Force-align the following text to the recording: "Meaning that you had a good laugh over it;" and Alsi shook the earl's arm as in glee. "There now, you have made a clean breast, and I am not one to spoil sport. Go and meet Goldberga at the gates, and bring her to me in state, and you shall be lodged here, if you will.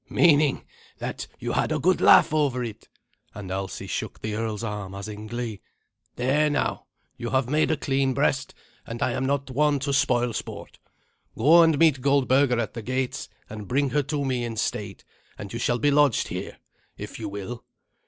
"Meaning 0.09 0.65
that 0.97 1.27
you 1.37 1.51
had 1.51 1.71
a 1.71 1.77
good 1.77 2.01
laugh 2.01 2.33
over 2.33 2.63
it;" 2.63 2.89
and 3.35 3.51
Alsi 3.51 3.85
shook 3.85 4.19
the 4.19 4.33
earl's 4.33 4.63
arm 4.63 4.95
as 4.95 5.07
in 5.07 5.27
glee. 5.27 5.61
"There 6.15 6.49
now, 6.49 6.87
you 7.17 7.29
have 7.29 7.47
made 7.51 7.69
a 7.69 7.77
clean 7.77 8.15
breast, 8.15 8.55
and 8.87 9.03
I 9.03 9.11
am 9.11 9.27
not 9.27 9.51
one 9.51 9.77
to 9.81 9.93
spoil 9.93 10.33
sport. 10.33 10.79
Go 11.37 11.61
and 11.61 11.77
meet 11.77 12.01
Goldberga 12.01 12.59
at 12.59 12.73
the 12.73 12.81
gates, 12.81 13.29
and 13.47 13.67
bring 13.67 13.91
her 13.91 14.01
to 14.01 14.25
me 14.25 14.43
in 14.43 14.57
state, 14.57 15.03
and 15.37 15.53
you 15.53 15.59
shall 15.59 15.77
be 15.77 15.91
lodged 15.91 16.29
here, 16.29 16.57
if 16.97 17.19
you 17.19 17.29
will. 17.29 17.63